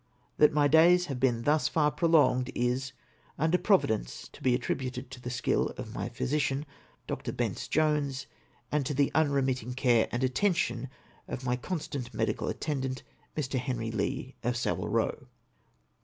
That 0.39 0.51
my 0.51 0.67
days 0.67 1.05
have 1.05 1.19
been 1.19 1.43
thus 1.43 1.67
far 1.67 1.91
prolonged, 1.91 2.51
is, 2.55 2.91
under 3.37 3.59
Provi 3.59 3.89
dence, 3.89 4.27
to 4.29 4.41
be 4.41 4.55
attributed 4.55 5.11
to 5.11 5.21
the 5.21 5.29
skill 5.29 5.67
of 5.77 5.93
my 5.93 6.09
physician, 6.09 6.65
Dr. 7.05 7.31
Bence 7.31 7.67
Jones, 7.67 8.25
and 8.71 8.83
to 8.87 8.95
the 8.95 9.11
unremitting 9.13 9.75
care 9.75 10.07
and 10.11 10.23
atten 10.23 10.53
tion 10.53 10.89
of 11.27 11.45
my 11.45 11.55
constant 11.55 12.15
medical 12.15 12.47
attendant, 12.47 13.03
lii\ 13.37 13.59
Henry 13.59 13.91
Lee, 13.91 14.33
of 14.41 14.57
Savile 14.57 14.89
Eow. 14.89 15.27